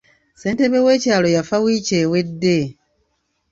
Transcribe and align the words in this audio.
Ssentebe 0.33 0.79
w'ekyalo 0.85 1.27
yafa 1.35 1.55
wiiki 1.63 1.93
ewedde. 2.03 2.57